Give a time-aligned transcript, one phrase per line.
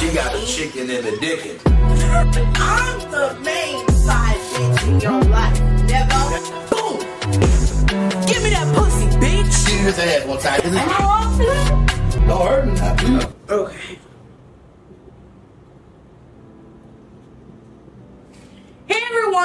[0.00, 1.60] She got a chicken and a dickin.
[2.56, 5.60] I'm the main side bitch in your life.
[5.84, 6.40] Never.
[6.70, 7.00] Boom.
[8.24, 9.52] Give me that pussy, bitch.
[9.68, 10.62] Shoot his ass one time.
[10.64, 12.24] Am I that?
[12.26, 13.20] Don't hurt me.
[13.50, 13.98] Okay.
[18.86, 19.00] Hey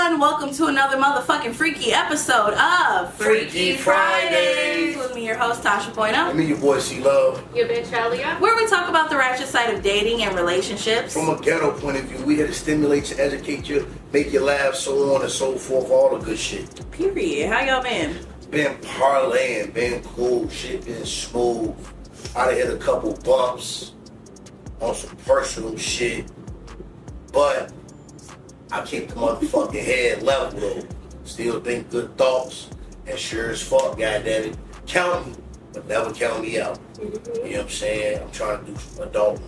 [0.05, 4.95] everyone, welcome to another motherfucking freaky episode of Freaky Fridays.
[4.97, 7.43] with me, your host Tasha I Poino, mean, your boy C Love.
[7.55, 8.36] Your bitch Alia.
[8.37, 11.13] where we talk about the ratchet side of dating and relationships.
[11.13, 14.41] From a ghetto point of view, we here to stimulate you, educate you, make you
[14.41, 16.91] laugh, so on and so forth, all the good shit.
[16.91, 17.49] Period.
[17.51, 18.19] How y'all been?
[18.51, 21.75] Been parlaying, been cool, shit been smooth.
[22.35, 23.93] I done hit a couple bumps
[24.82, 26.32] on some personal shit,
[27.33, 27.74] but
[28.71, 30.83] I keep the motherfucking head level though.
[31.24, 32.69] Still think good thoughts,
[33.08, 35.33] and sure as fuck, goddamn it, count me,
[35.73, 36.80] but never count me out.
[37.00, 38.22] You know what I'm saying?
[38.22, 39.41] I'm trying to do some adulting.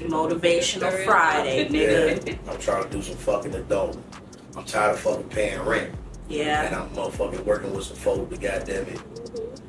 [0.00, 2.26] Motivational Friday, nigga.
[2.28, 4.00] Yeah, I'm trying to do some fucking adulting.
[4.56, 5.94] I'm tired of fucking paying rent.
[6.28, 6.64] Yeah.
[6.66, 9.00] And I'm motherfucking working with some folk to goddamn it.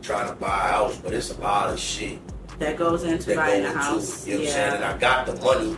[0.01, 2.19] Trying to buy a house, but it's a lot of shit
[2.59, 4.27] That goes into that buying go a into house.
[4.27, 4.29] it.
[4.31, 4.73] You know what I'm saying?
[4.75, 5.77] And I got the money.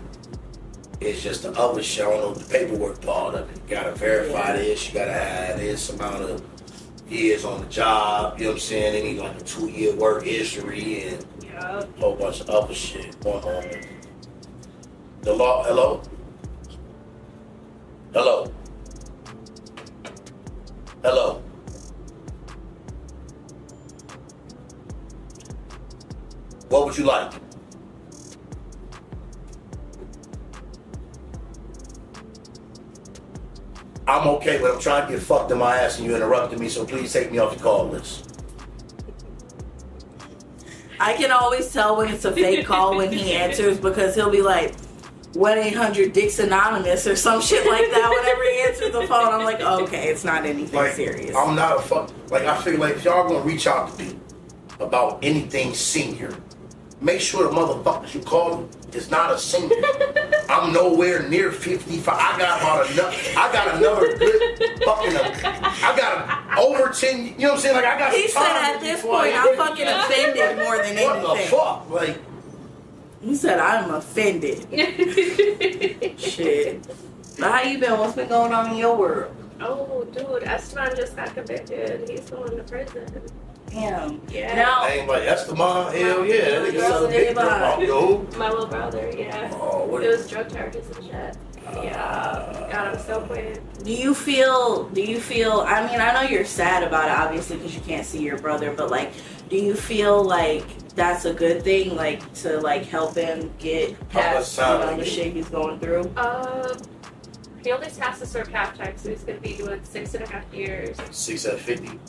[1.02, 2.06] It's just the other shit.
[2.06, 3.58] I don't know the paperwork part of it.
[3.58, 4.88] You gotta verify this.
[4.88, 6.44] You gotta have this amount of
[7.10, 8.38] years on the job.
[8.38, 8.94] You know what I'm saying?
[8.94, 11.26] They need like a two year work history and
[11.58, 13.82] a whole bunch of other shit going on.
[15.24, 16.04] The law, hello?
[18.14, 18.54] Hello?
[21.02, 21.42] Hello?
[26.70, 27.34] What would you like?
[34.12, 36.68] I'm okay, but I'm trying to get fucked in my ass and you interrupted me,
[36.68, 38.28] so please take me off the call list.
[41.00, 44.42] I can always tell when it's a fake call when he answers because he'll be
[44.42, 44.76] like,
[45.34, 48.10] 1 800 Dicks Anonymous or some shit like that.
[48.10, 51.34] Whenever he answers the phone, I'm like, okay, it's not anything Like, serious.
[51.34, 52.12] I'm not a fuck.
[52.30, 54.20] Like, I feel like if y'all gonna reach out to me
[54.82, 56.36] about anything senior,
[57.02, 59.76] make sure the motherfuckers you call me is not a senior.
[60.50, 62.08] I'm nowhere near 55.
[62.14, 63.18] I got about another.
[63.38, 65.16] I got another good fucking.
[65.16, 67.26] I got over 10.
[67.26, 67.76] You know what I'm saying?
[67.76, 68.14] Like, I got.
[68.14, 71.24] he some said at this I point, hit I'm fucking offended more than anything.
[71.24, 71.90] What the fuck?
[71.90, 72.18] Like,
[73.22, 74.68] He said, I'm offended.
[76.20, 76.86] Shit.
[77.40, 77.98] How you been?
[77.98, 79.36] What's been going on in your world?
[79.62, 82.10] oh, dude, Esteban just got convicted.
[82.10, 83.06] He's going to prison.
[83.72, 84.22] Damn.
[84.30, 84.56] Yeah.
[84.56, 85.94] Now, ain't like that's the mom.
[85.94, 87.88] Hell yeah, that nigga That's suck the dick.
[87.88, 88.28] Yo.
[88.38, 89.50] My little brother, yeah.
[89.54, 91.38] Oh, what It was drug charges and shit.
[91.74, 92.68] Yeah.
[92.72, 93.62] God, I'm so quit.
[93.84, 97.58] do you feel, do you feel, I mean, I know you're sad about it, obviously,
[97.58, 99.14] because you can't see your brother, but like,
[99.50, 100.66] do you feel like
[100.96, 105.06] that's a good thing, like, to like help him get past you know, did the
[105.06, 106.12] shit he's going through?
[106.18, 106.78] Uh,
[107.64, 110.24] he only has to serve half time, so he's going to be doing six and
[110.24, 110.98] a half years.
[111.12, 112.00] Six at 50.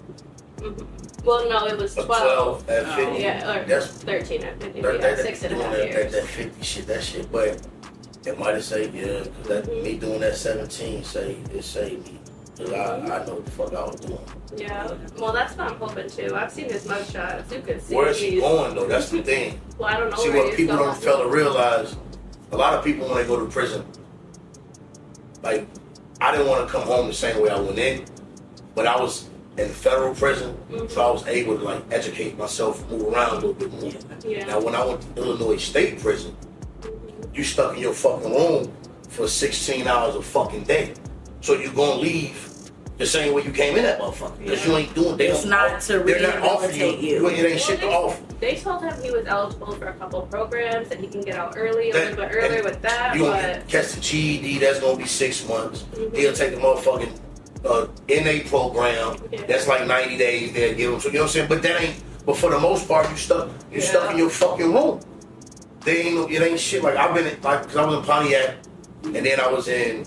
[1.24, 2.66] Well, no, it was Or 12.
[2.66, 2.96] 12 at Oh.
[2.96, 3.22] 50.
[3.22, 4.80] Yeah, or That's 13 at 50.
[4.80, 6.12] that, Yeah, that, six and a half that, that, years.
[6.12, 7.58] that 50 shit, that shit, but
[8.26, 9.06] it might have saved you.
[9.06, 9.82] Cause that, Mhm.
[9.82, 12.18] me doing that 17 saved, it saved me.
[12.60, 14.18] I, I know what the fuck I was doing.
[14.56, 14.92] Yeah.
[15.18, 16.34] Well, that's what I'm hoping too.
[16.36, 17.50] I've seen his mugshots.
[17.52, 18.86] You can see Where is she going though?
[18.86, 19.60] That's the thing.
[19.78, 21.96] Well, I don't know See what people don't fail to realize,
[22.52, 23.84] a lot of people when they go to prison,
[25.42, 25.66] like
[26.20, 28.04] I didn't want to come home the same way I went in,
[28.74, 29.24] but I was
[29.58, 30.56] in federal prison,
[30.88, 33.92] so I was able to like educate myself, move around a little bit more.
[34.24, 34.46] Yeah.
[34.46, 36.34] Now when I went to Illinois State Prison,
[37.34, 38.72] you stuck in your fucking room
[39.08, 40.94] for 16 hours a fucking day.
[41.42, 42.48] So you're gonna leave
[42.96, 44.38] the same way you came in that motherfucker.
[44.38, 47.28] Because you ain't doing they It's not to they're not offering rehabilitate you.
[47.28, 48.22] It ain't shit to offer.
[48.40, 51.54] They told him he was eligible for a couple programs and he can get out
[51.56, 53.16] early, a little bit earlier with that.
[53.16, 55.84] You But gonna catch the GED, that's gonna be six months.
[55.94, 56.16] Mhm.
[56.16, 57.12] He'll take the motherfucking
[57.64, 61.32] uh, NA program, that's like 90 days, they'll give him, so you know what I'm
[61.32, 61.48] saying?
[61.48, 63.84] But that ain't, but for the most part, you stuck, you Yeah.
[63.84, 65.00] stuck in your fucking room.
[65.84, 68.56] They ain't, it ain't shit, like I've been in, like, cause I was in Pontiac,
[69.04, 70.04] and then I was in,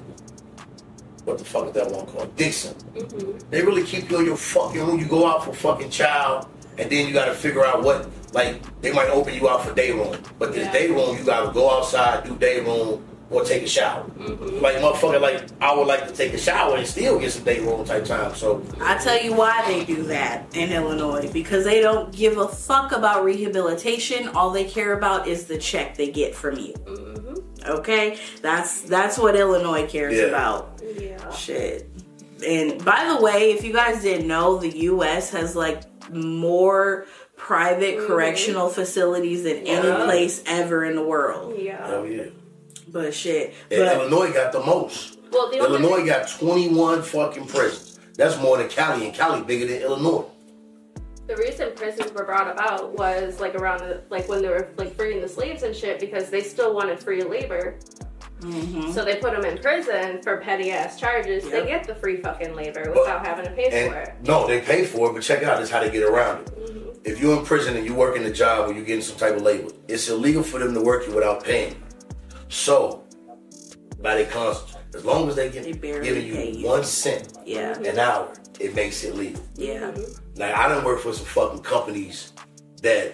[1.26, 2.36] what the fuck is that one called?
[2.36, 2.76] Dixon.
[2.96, 3.50] Mhm.
[3.50, 5.00] They really keep you in your fucking room.
[5.00, 6.48] You go out for fucking child,
[6.78, 8.08] and then you got to figure out what.
[8.34, 10.74] Like they might open you out for day room, but this Yeah.
[10.74, 13.02] day room you got to go outside, do day room,
[13.32, 14.04] or take a shower.
[14.18, 14.62] Mhm.
[14.62, 17.60] Like motherfucker, like I would like to take a shower and still get some day
[17.60, 18.36] room type time.
[18.36, 22.48] So I tell you why they do that in Illinois because they don't give a
[22.48, 24.30] fuck about rehabilitation.
[24.36, 26.74] All they care about is the check they get from you.
[26.86, 27.42] Mhm.
[27.68, 30.26] Okay, that's that's what Illinois cares Yeah.
[30.26, 30.80] about.
[31.00, 31.32] Yeah.
[31.32, 31.90] Shit.
[32.46, 35.32] And by the way, if you guys didn't know, the U.S.
[35.32, 35.82] has like
[36.14, 37.06] more
[37.38, 38.08] private Mhm.
[38.08, 41.56] correctional facilities than any place ever in the world.
[41.58, 41.88] Yeah.
[41.88, 42.24] hell yeah.
[42.96, 43.54] But shit.
[43.70, 45.20] And Illinois got the most.
[45.30, 48.00] Well, the only Illinois got 21 fucking prisons.
[48.16, 50.24] That's more than Cali, and Cali bigger than Illinois.
[51.28, 54.96] the reason prisons were brought about was like around the like when they were like
[54.96, 57.78] freeing the slaves and shit because they still wanted free labor.
[58.40, 58.94] Mhm.
[58.94, 61.44] So they put them in prison for petty ass charges.
[61.44, 61.52] Yep.
[61.52, 64.14] They get the free fucking labor without having to pay for it.
[64.24, 66.56] No, they pay for it, but check out this how they get around it.
[66.56, 66.90] Mm-hmm.
[67.04, 69.36] If you're in prison and you work in a job where you're getting some type
[69.36, 71.76] of labor, it's illegal for them to work you without paying.
[72.50, 73.04] So,
[74.02, 76.68] by the constitution, as long as they get They giving you you.
[76.68, 79.42] one cent yeah, an hour, it makes it legal.
[79.56, 79.92] yeah.
[80.38, 82.34] Like I done work for some fucking companies
[82.82, 83.14] that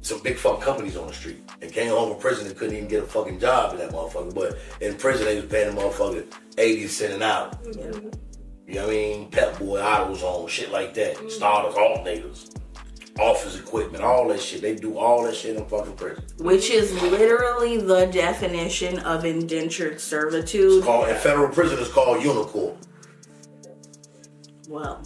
[0.00, 2.88] some big fucking companies on the street and came home from prison and couldn't even
[2.88, 4.34] get a fucking job in that motherfucker.
[4.34, 6.24] But in prison they was paying the motherfucker
[6.58, 7.50] eighty cent an hour.
[7.72, 7.84] yeah.
[8.66, 9.30] You know what I mean?
[9.30, 11.16] Pep Boy, AutoZone, shit like that.
[11.16, 11.30] Mm.
[11.30, 12.56] Starters, alternators,
[13.18, 14.60] office equipment, all that shit.
[14.60, 16.24] They do all that shit in fucking prison.
[16.38, 20.78] Which is literally the definition of indentured servitude.
[20.78, 22.76] It's called in federal prison it's called UNICOR.
[24.68, 25.02] Well,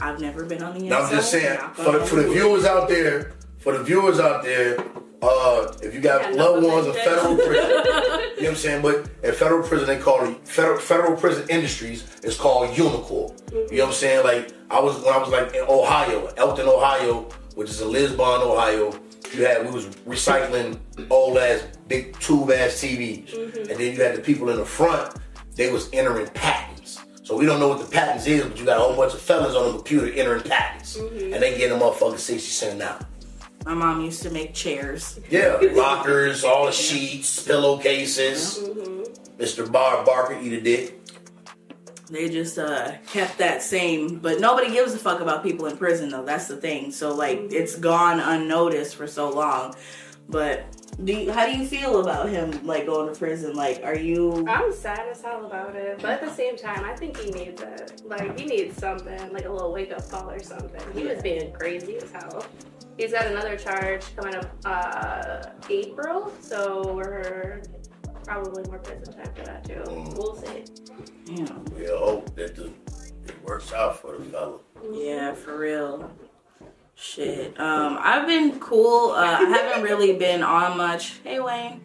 [0.00, 1.02] I've never been on the Now.
[1.02, 4.76] I'm just saying, for the, for the viewers out there, for the viewers out there,
[5.22, 8.82] uh, if you got Yeah, loved ones in federal prison, you know what I'm saying?
[8.82, 12.04] But in federal prison, they call it federal, federal prison industries.
[12.22, 13.34] It's called UNICOR.
[13.70, 14.24] You know what I'm saying?
[14.24, 18.42] Like I was when I was like in Ohio, Elkton, Ohio, which is in Lisbon,
[18.42, 18.92] Ohio.
[19.34, 20.78] You had we was recycling
[21.10, 25.14] old ass big tube ass TVs, and then you had the people in the front.
[25.56, 27.00] They was entering patents.
[27.24, 29.20] So we don't know what the patents is, but you got a whole bunch of
[29.20, 33.00] fellas on the computer entering patents, and they get them motherfucking sixty cent an hour.
[33.68, 35.20] My mom used to make chairs.
[35.28, 38.66] Yeah, lockers, all the sheets, pillowcases.
[39.36, 39.70] Mr.
[39.70, 40.98] Bar Barker eat a dick.
[42.08, 46.08] They just uh, kept that same, but nobody gives a fuck about people in prison
[46.08, 46.24] though.
[46.24, 46.92] That's the thing.
[46.92, 49.74] So like, it's gone unnoticed for so long.
[50.30, 50.64] But
[51.04, 53.54] do you, how do you feel about him like going to prison?
[53.54, 54.46] Like, are you?
[54.48, 57.60] I'm sad as hell about it, but at the same time, I think he needs
[57.60, 58.00] it.
[58.06, 60.80] Like he needs something, like a little wake up call or something.
[60.94, 62.46] He was being crazy as hell.
[62.98, 67.62] He's got another charge coming up uh, April, so we're
[68.24, 69.82] probably more prison time for that too.
[70.16, 70.64] We'll see.
[71.26, 71.46] Yeah,
[71.76, 74.58] We hope that the, it works out for the fella.
[74.92, 76.10] yeah, for real.
[76.96, 77.58] Shit.
[77.60, 79.12] Um, I've been cool.
[79.12, 81.20] Uh, I haven't really been on much.
[81.22, 81.82] Hey Wayne.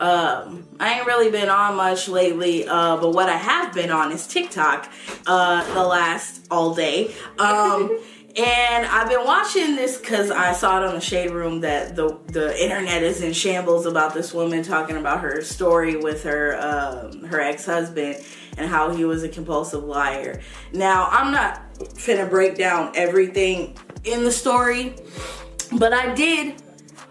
[0.00, 4.12] Um, I ain't really been on much lately, uh, but what I have been on
[4.12, 4.88] is TikTok,
[5.26, 7.12] uh, the last all day.
[7.40, 7.98] Um,
[8.38, 12.18] and I've been watching this because I saw it on the shade room that the
[12.26, 17.24] the internet is in shambles about this woman talking about her story with her um,
[17.24, 18.24] her ex husband
[18.56, 20.40] and how he was a compulsive liar.
[20.72, 24.94] Now I'm not finna break down everything in the story,
[25.72, 26.62] but I did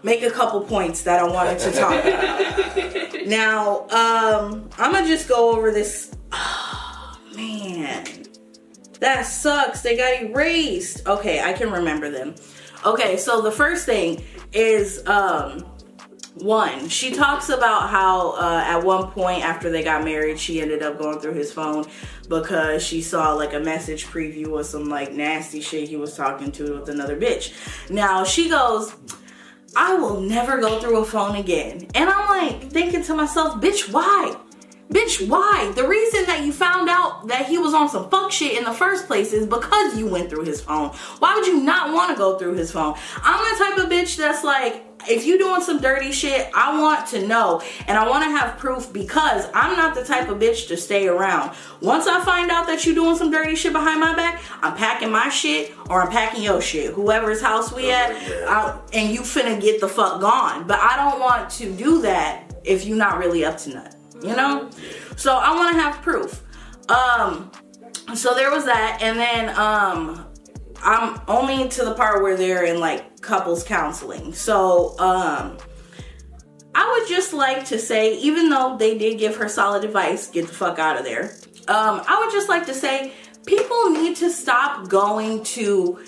[0.02, 3.04] make a couple points that I wanted to talk about.
[3.28, 6.10] Now, um, I'm gonna just go over this.
[6.32, 8.06] Oh, man,
[9.00, 9.80] that sucks.
[9.80, 11.06] They got erased.
[11.06, 12.34] Okay, I can remember them.
[12.84, 15.60] Okay, so the first thing is um,
[16.36, 16.88] one.
[16.88, 20.98] She talks about how uh, at one point after they got married, she ended up
[20.98, 21.86] going through his phone
[22.28, 26.52] because she saw like a message preview of some like nasty shit he was talking
[26.52, 27.52] to with another bitch.
[27.90, 28.94] Now she goes.
[29.76, 31.86] I will never go through a phone again.
[31.94, 34.34] And I'm like thinking to myself, bitch, why?
[34.90, 35.70] Bitch, why?
[35.76, 38.72] The reason that you found out that he was on some fuck shit in the
[38.72, 40.88] first place is because you went through his phone.
[41.18, 42.94] Why would you not want to go through his phone?
[43.22, 47.06] I'm the type of bitch that's like, if you doing some dirty shit, I want
[47.08, 50.68] to know and I want to have proof because I'm not the type of bitch
[50.68, 51.54] to stay around.
[51.82, 55.10] Once I find out that you doing some dirty shit behind my back, I'm packing
[55.10, 56.94] my shit or I'm packing your shit.
[56.94, 58.10] Whoever's house we oh, at,
[58.48, 60.66] I, and you finna get the fuck gone.
[60.66, 64.34] But I don't want to do that if you're not really up to nothing, you
[64.34, 64.70] know?
[65.16, 66.42] So I want to have proof.
[66.88, 67.50] Um,
[68.14, 70.26] so there was that, and then um,
[70.82, 74.32] I'm only to the part where they're in like couples counseling.
[74.32, 75.58] So um,
[76.74, 80.46] I would just like to say, even though they did give her solid advice, get
[80.46, 81.34] the fuck out of there.
[81.68, 83.12] Um, I would just like to say,
[83.44, 85.98] people need to stop going to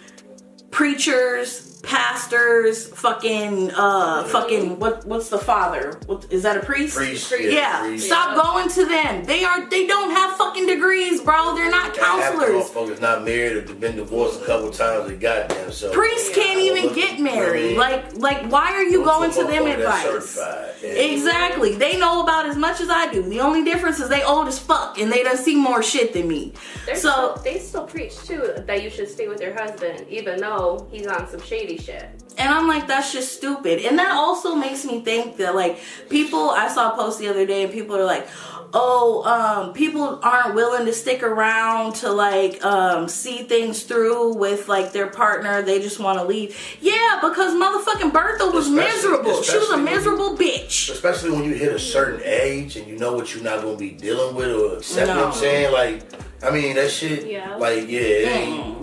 [0.71, 5.99] preachers, pastors, fucking, uh, fucking, what, what's the father?
[6.07, 6.97] What, is that a priest?
[6.97, 8.07] Priest, Yeah, priest.
[8.07, 9.25] stop going to them.
[9.25, 11.55] They are, they don't have fucking degrees, bro.
[11.55, 12.65] They're not Half the counselors.
[12.71, 15.09] motherfuckers not married or been divorced a couple times.
[15.09, 15.93] They goddamn so.
[15.93, 17.77] Priests can't even get married.
[17.77, 20.39] Like, like, why are you going to them advice?
[20.83, 21.75] Exactly.
[21.77, 23.23] They know about as much as I do.
[23.23, 26.29] The only difference is they old as fuck and they done see more shit than
[26.29, 26.53] me.
[26.87, 30.41] They're So still, they still preach too that you should stay with your husband, even
[30.41, 32.09] though he's on some shady shit.
[32.39, 33.81] And I'm like, that's just stupid.
[33.85, 37.45] And that also makes me think that like people I saw a post the other
[37.47, 38.27] day and people are like,
[38.73, 44.69] oh, um, people aren't willing to stick around to like um see things through with
[44.69, 45.61] like their partner.
[45.61, 46.57] They just want to leave.
[46.81, 49.43] Yeah, because motherfucking Bertha was Especially- miserable.
[49.43, 50.91] She was a especially when you- miserable bitch.
[50.93, 53.91] Especially when you hit a certain age and you know what you're not gonna be
[53.91, 55.09] dealing with or accept.
[55.09, 55.73] You know what I'm saying?
[55.73, 56.03] Like,
[56.43, 57.27] I mean, that shit.
[57.27, 57.57] Yeah.
[57.57, 58.01] Like, yeah.
[58.01, 58.80] it ain't- Mm.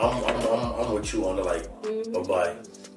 [0.00, 2.12] I'm, I'm, I'm, I'm with you on the like, mm-hmm.
[2.12, 2.56] bye bye.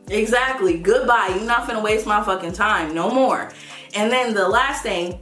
[0.09, 0.79] Exactly.
[0.79, 1.33] Goodbye.
[1.35, 2.93] You're not finna waste my fucking time.
[2.93, 3.51] No more.
[3.95, 5.19] And then the last thing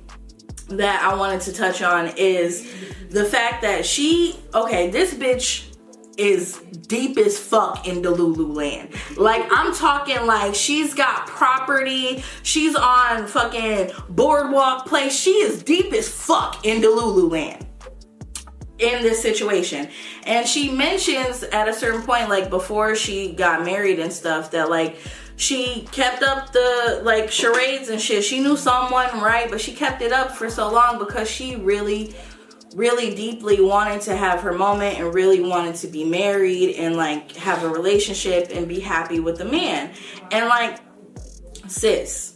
[0.69, 2.71] that I wanted to touch on is
[3.09, 5.67] the fact that she, okay, this bitch
[6.17, 6.57] is
[6.87, 8.89] deep as fuck in Delulu land.
[9.17, 15.17] Like I'm talking like she's got property, she's on fucking boardwalk place.
[15.17, 17.65] She is deep as fuck in Delulu land
[18.81, 19.89] in this situation.
[20.25, 24.69] And she mentions at a certain point, like before she got married and stuff, that
[24.69, 24.97] like
[25.35, 28.23] she kept up the like charades and shit.
[28.23, 29.49] She knew someone, right?
[29.49, 32.15] But she kept it up for so long because she really,
[32.75, 37.35] really deeply wanted to have her moment and really wanted to be married and like
[37.35, 39.91] have a relationship and be happy with the man.
[40.31, 40.79] And like,
[41.67, 42.35] sis,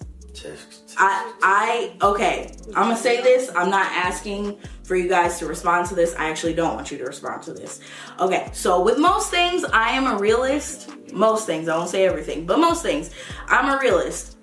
[0.98, 2.56] I I okay.
[2.70, 3.50] I'm gonna say this.
[3.56, 6.16] I'm not asking for you guys to respond to this.
[6.16, 7.82] I actually don't want you to respond to this.
[8.20, 10.92] Okay, so with most things, I am a realist.
[11.12, 13.10] Most things, I won't say everything, but most things,
[13.48, 14.38] I'm a realist.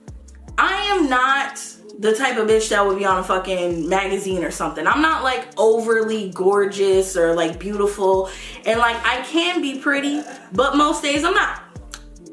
[0.58, 1.60] I am not
[1.98, 4.86] the type of bitch that would be on a fucking magazine or something.
[4.86, 8.30] I'm not like overly gorgeous or like beautiful.
[8.64, 10.22] And like I can be pretty,
[10.52, 11.62] but most days I'm not.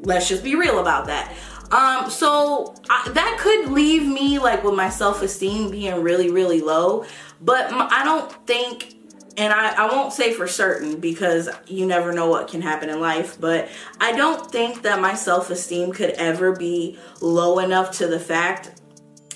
[0.02, 1.34] Let's just be real about that.
[1.70, 7.04] Um, so I, that could leave me like with my self-esteem being really, really low.
[7.40, 8.94] But I don't think,
[9.36, 13.00] and I, I won't say for certain because you never know what can happen in
[13.00, 13.68] life, but
[14.00, 18.80] I don't think that my self-esteem could ever be low enough to the fact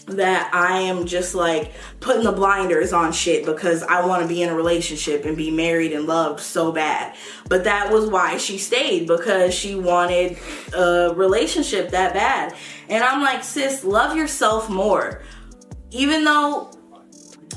[0.06, 4.42] that I am just like putting the blinders on shit because I want to be
[4.42, 7.16] in a relationship and be married and loved so bad.
[7.48, 10.36] But that was why she stayed because she wanted
[10.76, 12.54] a relationship that bad.
[12.90, 15.22] And I'm like, sis, love yourself more.
[15.90, 16.70] Even though,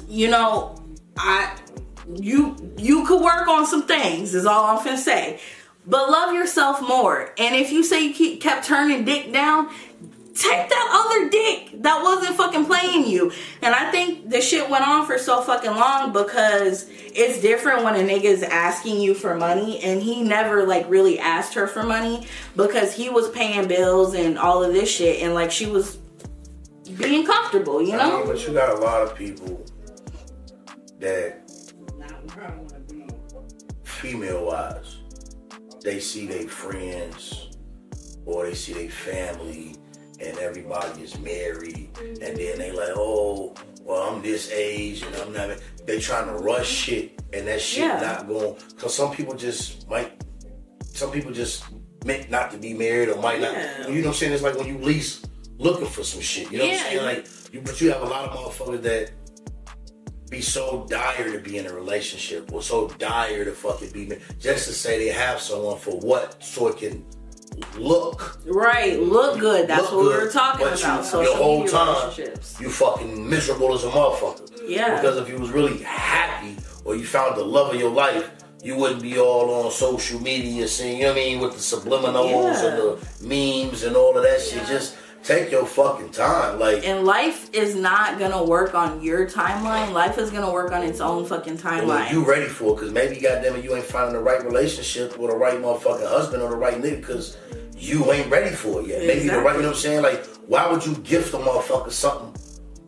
[0.07, 0.75] you know,
[1.17, 1.57] I
[2.15, 5.39] you you could work on some things is all I'm finna say.
[5.85, 7.33] But love yourself more.
[7.37, 9.69] And if you say you keep, kept turning dick down,
[10.35, 13.31] take that other dick that wasn't fucking playing you.
[13.61, 17.95] And I think the shit went on for so fucking long because it's different when
[17.95, 21.83] a nigga is asking you for money and he never like really asked her for
[21.83, 25.97] money because he was paying bills and all of this shit and like she was
[26.97, 28.17] being comfortable, you I know?
[28.19, 29.65] mean, but you got a lot of people
[31.00, 31.50] that
[33.84, 34.98] female wise,
[35.84, 37.50] they see their friends
[38.25, 39.75] or they see their family
[40.20, 45.32] and everybody is married and then they like, oh, well, I'm this age and I'm
[45.34, 45.58] not.
[45.86, 48.00] They trying to rush shit and that shit Yeah.
[48.01, 48.58] not going.
[48.77, 50.22] Cause some people just might.
[50.94, 51.63] Some people just
[52.04, 53.51] meant not to be married or might Yeah.
[53.80, 53.89] not.
[53.89, 54.34] You know what I'm saying?
[54.34, 56.51] It's like when you least looking for some shit.
[56.51, 57.06] You know what I'm saying?
[57.06, 59.12] Like you, but you have a lot of motherfuckers that
[60.29, 64.67] be so dire to be in a relationship or so dire to fucking be just
[64.67, 67.05] to say they have someone for what so it can
[67.77, 69.67] look Right, look good.
[69.67, 70.81] That's Look what we good, were talking you- about.
[70.84, 72.12] your Social whole time,
[72.60, 74.62] you fucking miserable as a motherfucker.
[74.67, 74.96] Yeah.
[74.96, 78.29] Because if you was really happy or you found the love of your life,
[78.63, 81.60] you wouldn't be all on social media saying, you know what I mean, with the
[81.60, 82.31] subliminals
[82.62, 82.65] Yeah.
[82.67, 84.65] and the memes and all of that shit.
[84.67, 86.59] Just take your fucking time.
[86.59, 89.91] Like And life is not gonna work on your timeline.
[89.93, 92.12] Life is gonna work on its own fucking timeline.
[92.12, 95.31] you ready for it, because maybe goddamn it, you ain't finding the right relationship with
[95.31, 97.38] the right motherfucking husband or the right nigga, because
[97.77, 99.05] you ain't ready for it yet.
[99.05, 100.01] Maybe the right, you know what I'm saying?
[100.01, 102.33] Like, why would you gift a motherfucker something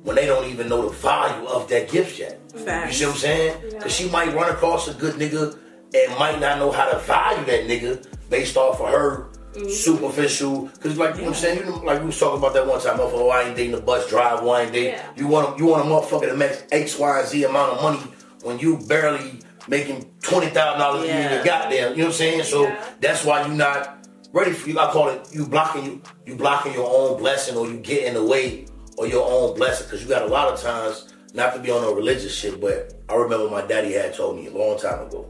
[0.03, 2.39] when they don't even know the value of that gift yet?
[2.51, 2.87] Facts.
[2.87, 3.57] You see what I'm saying?
[3.71, 5.57] Because she might run across a good nigga
[5.93, 10.67] and might not know how to value that nigga based off of her superficial.
[10.67, 12.67] Because like you know what I'm saying, you know, like we was talking about that
[12.67, 12.97] one time.
[12.97, 14.93] Motherfucker, oh, I ain't dating a bus drive ain't dating.
[14.93, 15.09] Yeah.
[15.15, 17.81] You want a, you want a motherfucker that makes X, Y, and Z amount of
[17.81, 18.01] money
[18.43, 21.41] when you barely making twenty thousand dollars a year.
[21.45, 21.69] Yeah.
[21.69, 22.43] You know what I'm saying?
[22.43, 22.85] So Yeah.
[23.01, 24.79] that's why you not ready for you.
[24.79, 28.13] I call it you blocking you you blocking your own blessing or you get in
[28.13, 28.65] the way
[28.97, 31.81] or your own blessing because you got a lot of times not to be on
[31.81, 35.29] no religious shit, but I remember my daddy had told me a long time ago.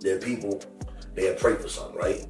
[0.00, 0.60] that people
[1.14, 2.24] they'll pray for something, right?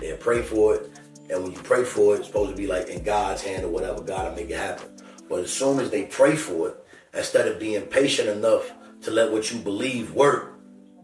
[0.00, 0.90] They'll pray for it,
[1.30, 3.68] and when you pray for it, it's supposed to be like in God's hand or
[3.68, 4.88] whatever, God will make it happen.
[5.28, 6.76] But as soon as they pray for it,
[7.14, 10.58] instead of being patient enough to let what you believe work,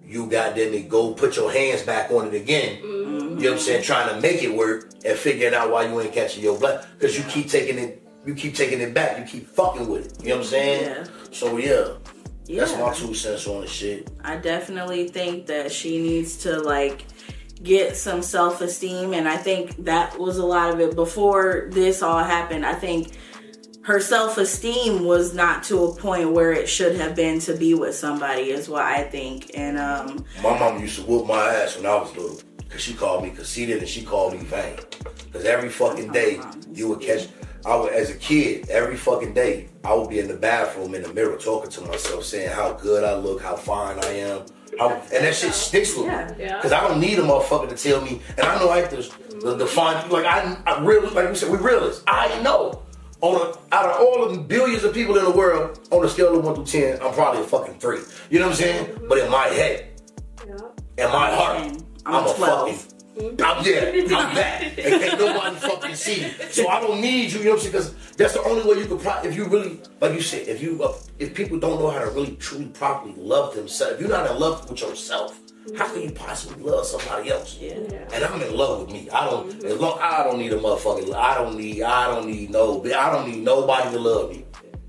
[0.05, 2.83] you goddamn it go put your hands back on it again.
[2.83, 3.38] Mm-hmm.
[3.38, 3.83] You know what I'm saying?
[3.83, 7.17] Trying to make it work and figuring out why you ain't catching your blood because
[7.19, 8.03] you keep taking it.
[8.25, 9.19] You keep taking it back.
[9.19, 10.23] You keep fucking with it.
[10.23, 10.83] You know what I'm saying?
[10.85, 11.05] Yeah.
[11.33, 11.88] So yeah,
[12.47, 12.61] Yeah.
[12.65, 14.11] that's my two cents on the shit.
[14.25, 17.05] I definitely think that she needs to like
[17.63, 22.03] get some self esteem, and I think that was a lot of it before this
[22.03, 22.65] all happened.
[22.65, 23.13] I think
[23.83, 27.75] her self esteem was not to a point where it should have been to be
[27.75, 29.53] with somebody, is what I think.
[29.55, 32.41] And um, My mom used to whoop my ass when I was little.
[32.69, 34.77] Cause she called me conceited and she called me vain.
[35.33, 36.41] Cause every fucking day
[36.73, 37.29] you would catch
[37.67, 41.03] I would as a kid, every fucking day, I would be in the bathroom in
[41.03, 44.47] the mirror talking to myself, saying how good I look, how fine I am.
[44.78, 46.28] How, and that shit sticks with Yeah.
[46.37, 46.44] me.
[46.44, 46.61] Yeah.
[46.62, 48.20] Cause I don't need a motherfucker to tell me.
[48.37, 49.08] And I know I this
[49.42, 52.02] the, the fine like I I really like we said, we realists.
[52.06, 52.82] I know.
[53.23, 56.08] On a, out of all of the billions of people in the world, on a
[56.08, 58.00] scale of one through ten, I'm probably a fucking three.
[58.28, 59.00] You know what I'm saying?
[59.08, 59.88] But in my head,
[60.46, 61.04] Yeah.
[61.06, 61.56] in my heart,
[62.04, 62.70] I'm I'm, a 12.
[62.70, 62.96] fucking.
[63.18, 64.62] I'm yeah, I'm that.
[64.78, 66.30] And can't nobody fucking see me.
[66.50, 67.73] So I don't need you, you know what I'm saying?
[67.73, 70.62] Because that's the only way you can, pro- if you really, like you said, if
[70.62, 74.11] you, uh, if people don't know how to really, truly, properly love themselves, if you're
[74.11, 75.38] not in love with yourself,
[75.76, 77.58] how can you possibly love somebody else?
[77.61, 77.75] yeah.
[77.90, 78.08] Yeah.
[78.12, 79.08] And I'm in love with me.
[79.11, 82.50] I don't, as long, I don't need a motherfucking, I don't need, I don't need
[82.50, 84.44] no, I don't need nobody to love me.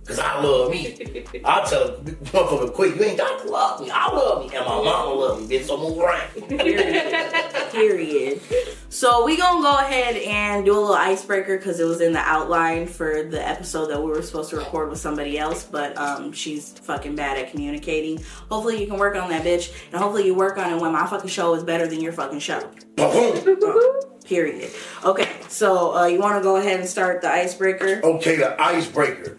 [0.07, 0.95] Cause I love me.
[1.43, 3.91] I tell a motherfucker quick, you ain't got to love me.
[3.91, 4.55] I love me.
[4.55, 5.57] And my mama love me.
[5.57, 6.29] Bitch, so move around.
[6.47, 7.13] Period.
[7.73, 8.41] Period.
[8.87, 12.19] So we gonna go ahead and do a little icebreaker because it was in the
[12.19, 16.31] outline for the episode that we were supposed to record with somebody else, but um,
[16.31, 18.23] she's fucking bad at communicating.
[18.49, 21.05] Hopefully you can work on that bitch, and hopefully you work on it when my
[21.05, 22.61] fucking show is better than your fucking show.
[22.95, 24.01] Boom.
[24.23, 24.71] Period.
[25.03, 28.01] Okay, so uh, you want to go ahead and start the icebreaker?
[28.03, 29.37] Okay, the icebreaker.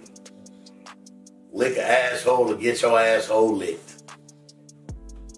[1.52, 4.02] Lick an asshole or get your asshole licked.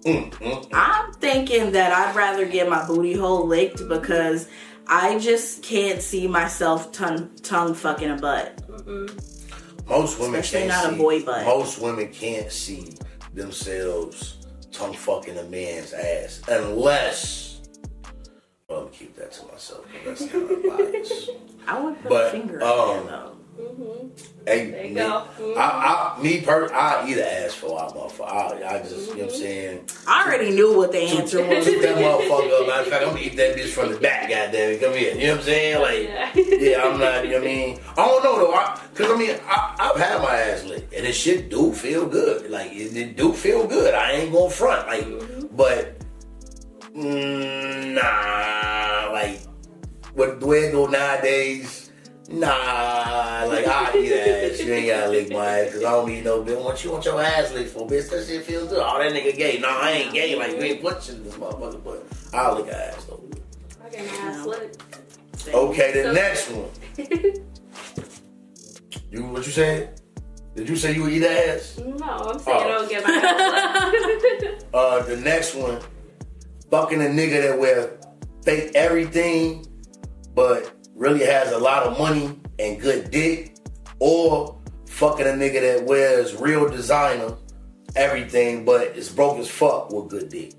[0.05, 0.69] Mm, mm, mm.
[0.73, 4.47] I'm thinking that I'd rather get my booty hole licked because
[4.87, 8.61] I just can't see myself tongue tongue fucking a butt.
[9.87, 11.45] Most women Especially can't not a boy butt.
[11.45, 12.93] Most women can't see
[13.33, 14.37] themselves
[14.71, 17.61] tongue fucking a man's ass unless.
[18.67, 19.85] Well, I'm gonna keep that to myself.
[20.03, 21.29] 'cause That's kind of biased.
[21.67, 23.37] I would put But, a finger um, in there though.
[24.45, 25.27] Hey, There you me, go.
[25.55, 26.23] I, I, mm-hmm.
[26.23, 28.63] me per, I eat an ass for our motherfucker.
[28.63, 29.35] I, I just, you know what I'm mm-hmm.
[29.37, 29.89] saying.
[30.07, 31.65] I already knew what the answer was.
[31.65, 32.67] Toot that motherfucker up.
[32.67, 34.81] Matter of fact, I'm gonna eat that bitch from the back, goddamn it.
[34.81, 35.13] Come here.
[35.15, 35.81] You know what I'm saying?
[35.81, 37.79] Like, yeah, I'm not, you know what I mean?
[37.91, 38.53] I don't know though.
[38.53, 42.07] I, Cause I mean, I, I've had my ass licked and this shit do feel
[42.07, 42.49] good.
[42.49, 43.93] Like, it, it do feel good.
[43.93, 44.87] I ain't gonna front.
[44.87, 45.55] Like, mm-hmm.
[45.55, 45.97] but,
[46.95, 49.41] mm, nah, like,
[50.13, 51.80] what the way it go nowadays,
[52.33, 54.59] Nah, like I eat ass.
[54.59, 56.63] You ain't gotta lick my ass because I don't need no bitch.
[56.63, 58.09] What you want your ass licked for, bitch?
[58.09, 58.79] That shit feels good.
[58.81, 59.57] Oh, that nigga gay.
[59.59, 60.35] Nah, I ain't gay.
[60.35, 63.23] Like you ain't punching this motherfucker, but I'll lick her ass though.
[63.83, 64.83] I get my ass licked.
[65.53, 66.69] Okay, the So- next one.
[69.11, 69.89] You what you saying?
[70.55, 71.77] Did you say you would eat ass?
[71.77, 72.63] No, I'm saying Oh.
[72.63, 73.91] I don't get my ass
[74.41, 74.65] licked.
[74.73, 75.81] Uh, the next one,
[76.69, 77.99] fucking a nigga that wear
[78.45, 79.65] fake everything,
[80.33, 83.55] but really has a lot of money and good dick,
[83.97, 87.35] or fucking a nigga that wears real designer
[87.95, 90.53] everything, but is broke as fuck with good dick.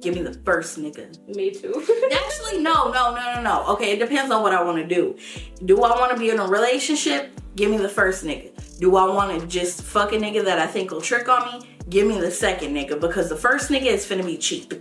[0.00, 1.16] Give me the first nigga.
[1.36, 1.72] Me too.
[2.12, 3.66] Actually, no, no, no, no, no.
[3.68, 5.16] Okay, it depends on what I want to do.
[5.64, 7.40] Do I want to be in a relationship?
[7.54, 8.50] Give me the first nigga.
[8.80, 11.68] Do I want to just fuck a nigga that I think will trick on me?
[11.88, 14.74] Give me the second nigga because the first nigga is finna be cheap.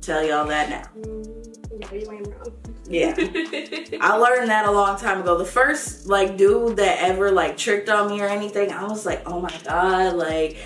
[0.00, 0.82] Tell y'all that now.
[1.00, 2.61] Mm, yeah, you ain't wrong.
[2.92, 3.14] Yeah.
[4.00, 5.38] I learned that a long time ago.
[5.38, 9.22] The first like dude that ever like tricked on me or anything, I was like,
[9.26, 10.58] oh my god, like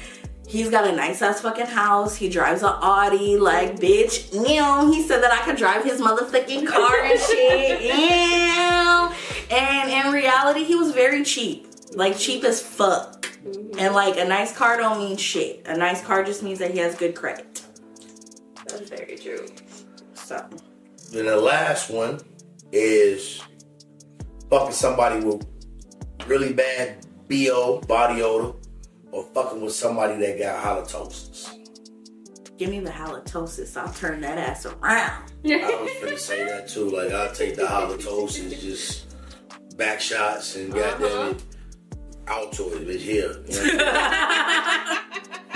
[0.49, 2.17] he's got a nice ass fucking house.
[2.17, 4.33] He drives an Audi, like bitch.
[4.33, 4.93] Ew.
[4.93, 7.81] He said that I could drive his motherfucking car and shit.
[9.51, 9.57] Ew.
[9.57, 13.23] And in reality, he was very cheap, like cheap as fuck.
[13.45, 13.79] Mm-hmm.
[13.79, 15.62] And like a nice car don't mean shit.
[15.67, 17.62] A nice car just means that he has good credit.
[18.67, 19.47] That's very true.
[20.15, 20.45] So
[21.12, 22.21] Then the last one
[22.73, 23.42] is
[24.51, 25.47] fucking somebody with
[26.27, 28.57] really bad BO, body odor,
[29.12, 31.51] or fucking with somebody that got halitosis.
[32.59, 33.77] give me the halitosis.
[33.77, 35.33] I'll turn that ass around.
[35.45, 36.90] I was gonna say that too.
[36.90, 39.07] Like I'll take the halitosis, just
[39.77, 40.99] back shots and uh-huh.
[40.99, 41.42] goddamn it,
[42.27, 43.01] out to it, bitch.
[43.01, 44.99] Here, you know?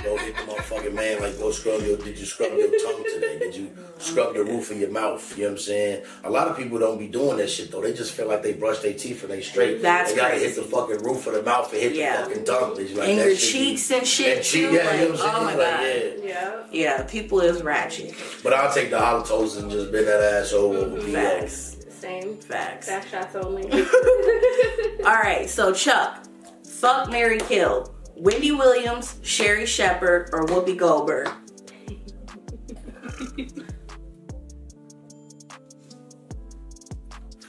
[0.02, 3.38] Go hit the motherfucking man like go scrub your did you scrub your tongue today?
[3.38, 5.36] Did you scrub the roof of your mouth?
[5.36, 6.04] You know what I'm saying?
[6.24, 7.80] A lot of people don't be doing that shit though.
[7.82, 9.82] They just feel like they brush their teeth and they straight.
[9.82, 10.46] That's they gotta crazy.
[10.46, 12.22] hit the fucking roof of the mouth and hit Yeah.
[12.22, 12.76] the fucking tongue.
[12.76, 12.96] Bitch.
[12.96, 15.14] Like, And that your shit be- cheeks and shit and cheek- too, yeah, you know
[15.14, 15.82] what I'm oh my Like, God.
[15.82, 16.10] yeah.
[16.24, 16.56] Yeah.
[16.72, 18.14] Yeah, people is ratchet.
[18.42, 20.78] But I'll take the hollow toes and just bend that ass over.
[20.78, 20.92] Mm-hmm.
[20.94, 21.12] over PO.
[21.12, 21.76] Facts.
[22.00, 22.36] Same.
[22.38, 22.86] Facts.
[22.86, 23.64] Back shots only.
[25.04, 26.24] All right, so Chuck,
[26.64, 27.92] fuck Mary Kill.
[28.20, 31.30] Wendy Williams, Sherri Shepherd, or Whoopi Goldberg?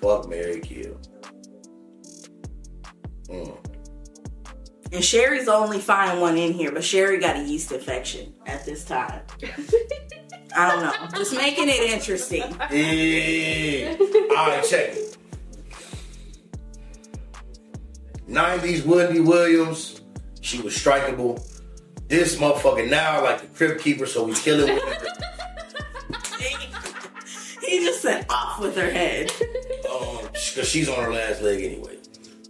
[0.01, 0.97] Fuck Mary Kill.
[3.27, 3.57] Mm.
[4.93, 8.65] And Sherri's the only fine one in here, but Sherri got a yeast infection at
[8.65, 9.23] this time.
[10.55, 10.93] I don't know.
[11.17, 12.43] Just making it interesting.
[12.71, 13.97] Yeah.
[14.31, 15.17] Alright, check it.
[18.29, 20.00] 90s Wendy Williams,
[20.41, 21.47] she was strikeable.
[22.07, 26.17] This motherfucker now like the crib keeper, so we killing with her.
[27.65, 29.31] he just said off with her head.
[29.89, 31.97] Um, cause she's on her last leg anyway.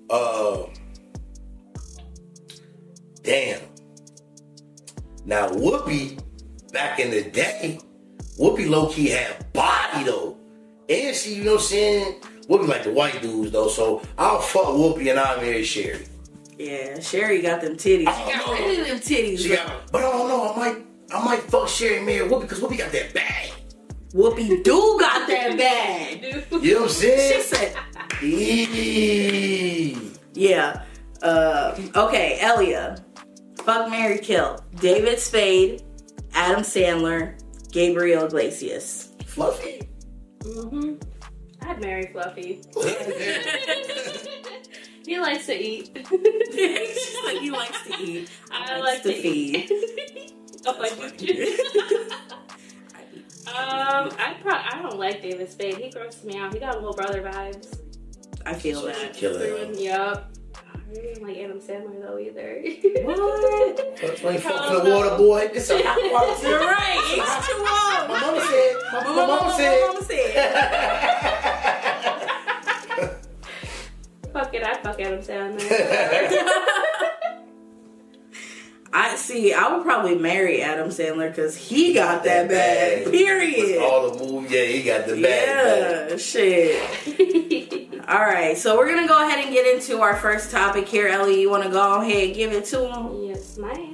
[0.09, 0.63] Uh,
[3.21, 3.61] damn.
[5.25, 6.19] Now Whoopi,
[6.73, 7.79] back in the day,
[8.39, 10.37] Whoopi low key had body though,
[10.89, 12.15] and she, you know, what I'm saying
[12.47, 13.67] Whoopi like the white dudes though.
[13.67, 16.05] So I'll fuck Whoopi and I'll marry Sherri.
[16.61, 18.01] Yeah, Sherri got them titties.
[18.01, 19.39] She got rid of them titties.
[19.39, 20.53] She got, but I don't know.
[20.53, 23.51] I might, I might fuck Sherri and marry Whoopi because Whoopi got that bag.
[24.13, 25.57] Whoopi do got that
[26.21, 26.45] bag.
[26.61, 27.41] You know what I'm saying?
[27.41, 27.75] She said,
[28.21, 29.97] Eee.
[30.33, 30.83] yeah.
[31.23, 33.03] Uh, okay, Elia.
[33.63, 34.59] Fuck Mary Kill.
[34.75, 35.81] David Spade,
[36.33, 37.39] Adam Sandler,
[37.71, 39.13] Gabriel Iglesias.
[39.25, 39.89] Fluffy.
[40.43, 40.93] hmm
[41.63, 42.61] I'd marry Fluffy.
[45.05, 46.07] he likes to eat.
[47.25, 48.29] Like, he likes to eat.
[48.51, 49.71] I likes like to to eat.
[50.65, 51.57] oh, I do.
[53.47, 55.75] Um, I pro- I don't like David Spade.
[55.75, 56.53] He grosses me out.
[56.53, 57.79] He got little brother vibes.
[58.45, 59.13] I feel that.
[59.13, 60.17] killing him.
[60.55, 62.61] I really don't like Adam Sandler though either.
[63.03, 63.97] What?
[63.99, 65.49] That's why fucking the water boy.
[65.53, 66.47] It's a hot water.
[66.47, 66.99] You're right.
[67.17, 68.07] H2O.
[68.07, 68.75] My mama said.
[68.93, 69.53] My, my mama
[70.07, 71.40] said.
[74.33, 75.61] Fuck it, I fuck Adam Sandler.
[78.93, 79.53] I see.
[79.53, 83.05] I would probably marry Adam Sandler because he got that bag.
[83.05, 83.81] With Period.
[83.81, 85.21] all the moves, yeah, he got the bag.
[85.21, 86.09] bag.
[86.11, 87.87] Yeah, shit.
[88.09, 91.07] All right, so we're gonna go ahead and get into our first topic here.
[91.07, 93.23] Ellie, you want to go ahead and give it to him?
[93.23, 93.93] yes, ma'am.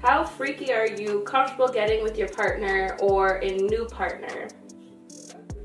[0.00, 4.48] How freaky are you comfortable getting with your partner or a new partner?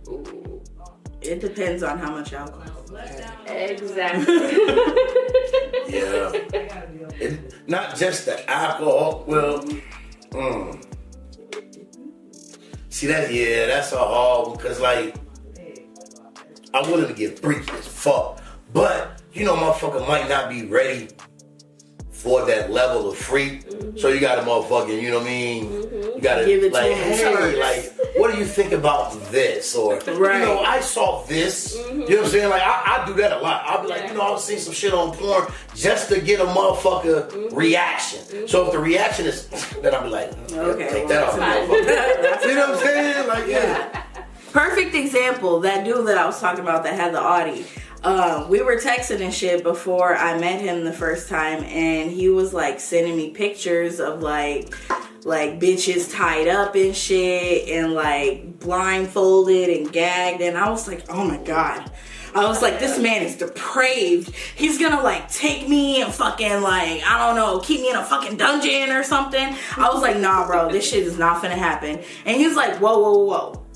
[0.07, 0.63] Ooh,
[1.21, 2.76] It depends on how much alcohol.
[3.47, 4.35] Exactly.
[5.87, 6.31] Yeah.
[7.65, 9.23] Not just the alcohol.
[9.25, 9.63] Well,
[10.31, 10.83] mm.
[12.89, 13.33] see that?
[13.33, 15.15] Yeah, that's a hard because like
[16.73, 18.41] I'm willing to get freaky as fuck,
[18.73, 21.09] but you know, motherfucker might not be ready
[22.17, 23.61] for that level of freak.
[23.95, 25.71] So you got a motherfucking, you know what I mean?
[25.71, 27.59] You gotta Give it to like, him hey, first.
[27.99, 29.75] like, what do you think about this?
[29.75, 30.39] Or Right.
[30.39, 31.75] you know, I saw this.
[31.75, 32.49] You know what I'm saying?
[32.49, 33.63] Like I, I do that a lot.
[33.67, 34.07] I'll be like, Yeah.
[34.11, 38.47] you know, I've seen some shit on porn just to get a motherfucker reaction.
[38.47, 39.47] So if the reaction is,
[39.83, 42.47] then I'll be like, yeah, Okay, take well, that off, motherfucker.
[42.49, 43.27] you know what I'm saying?
[43.27, 44.03] Like, yeah.
[44.51, 45.59] Perfect example.
[45.59, 47.65] That dude that I was talking about that had the Audi.
[48.03, 52.29] Uh, we were texting and shit before I met him the first time, and he
[52.29, 54.73] was like sending me pictures of like
[55.25, 61.05] like bitches tied up and shit, and like blindfolded and gagged, and I was like,
[61.09, 61.91] oh my god.
[62.35, 64.33] I was like, this man is depraved.
[64.55, 68.03] He's gonna like take me and fucking like, I don't know, keep me in a
[68.03, 69.55] fucking dungeon or something.
[69.75, 71.99] I was like, nah, bro, this shit is not gonna happen.
[72.25, 73.66] And he's like, whoa, whoa, whoa.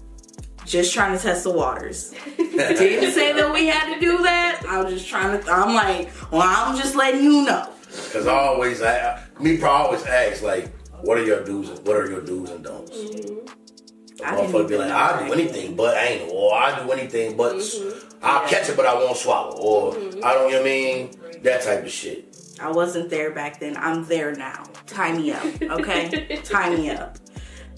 [0.72, 2.14] Just trying to test the waters.
[2.38, 4.64] Didn't say that we had to do that.
[4.66, 7.68] I was just trying to, I'm like, well, I'm just letting you know.
[7.88, 11.98] Because I always, I, me, probably always ask, like, what are your do's and what
[11.98, 12.96] are your do's and don'ts?
[12.96, 14.24] Mm-hmm.
[14.24, 17.56] I didn't Motherfucker be like, I'll do anything but anal, or I'll do anything but
[17.58, 18.08] mm-hmm.
[18.24, 20.24] I'll catch it but I won't swallow, or mm-hmm.
[20.24, 21.44] I don't, you know what I mean?
[21.44, 22.34] That type of shit.
[22.62, 23.76] I wasn't there back then.
[23.76, 24.64] I'm there now.
[24.88, 26.40] Tie me up, okay?
[26.46, 27.18] Tie me up.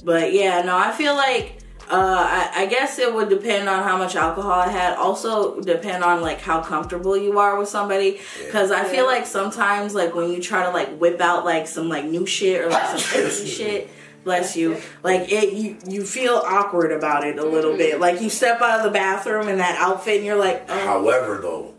[0.03, 3.97] But yeah, no, I feel like uh, I, I guess it would depend on how
[3.97, 4.97] much alcohol I had.
[4.97, 8.19] Also, depend on like how comfortable you are with somebody.
[8.45, 11.89] Because I feel like sometimes, like when you try to like whip out like some
[11.89, 13.89] like new shit or like some crazy shit.
[14.23, 14.77] Bless you.
[15.03, 17.99] Like it, you you feel awkward about it a little bit.
[17.99, 21.39] Like you step out of the bathroom in that outfit, and you're like, oh, However,
[21.41, 21.73] though,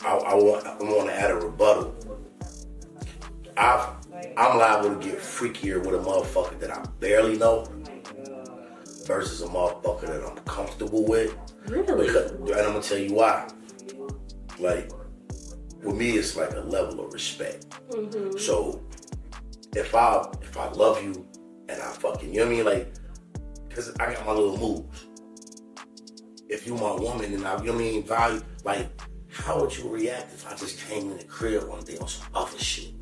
[0.00, 1.94] I, I want I want to add a rebuttal.
[3.56, 3.98] I've
[4.36, 7.66] I'm liable to get freakier with a motherfucker that I barely know
[9.08, 11.34] versus a motherfucker that I'm comfortable with.
[11.66, 12.06] Really?
[12.06, 13.48] Because, and I'm gonna tell you why.
[14.58, 14.92] Like,
[15.82, 17.70] with me, it's like a level of respect.
[17.90, 18.38] Mm-hmm.
[18.38, 18.84] So,
[19.74, 21.26] if I if I love you
[21.68, 22.94] and I fucking, you know what I mean, like,
[23.70, 25.06] cause I got my little moves.
[26.48, 28.88] If you my woman and I, you know what I mean, value, like,
[29.30, 32.26] how would you react if I just came in the crib one day on some
[32.34, 32.92] other shit?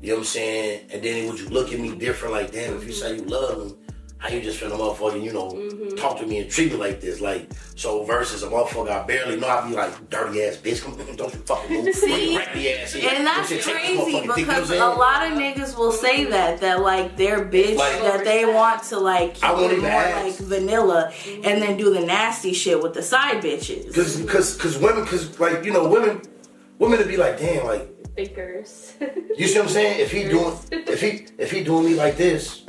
[0.00, 0.90] You know what I'm saying?
[0.90, 2.34] And then would you look at me different?
[2.34, 3.81] Like, damn, if you say you love me,
[4.22, 5.96] how you just finna motherfucking, you know, Mm-hmm.
[5.96, 7.20] talk to me and treat me like this?
[7.20, 10.96] Like, so versus a motherfucker I barely know, I'd be like, dirty ass bitch, come
[11.16, 11.94] don't you fucking move.
[11.94, 12.36] See?
[12.36, 13.10] Wrap ass here.
[13.14, 14.86] And that's Don't you take this crazy motherfucking dick, you know what I'm because a
[14.86, 18.98] lot of niggas will say that that like their bitch Like- that they want to
[18.98, 20.24] like keep I won't it more ask.
[20.40, 21.12] like vanilla
[21.44, 23.92] and then do the nasty shit with the side bitches.
[23.94, 26.22] Cause, cause, cause women, cause like, you know, women,
[26.78, 28.92] women would be like, damn, like, Thinkers.
[29.36, 30.00] You see what I'm saying?
[30.00, 32.64] If he doing if he if he doing me like this